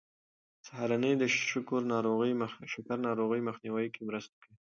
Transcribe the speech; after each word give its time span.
سهارنۍ 0.67 1.13
د 1.17 1.23
شکر 2.73 2.97
ناروغۍ 3.05 3.39
مخنیوی 3.49 3.87
کې 3.93 4.01
مرسته 4.09 4.33
کوي. 4.41 4.53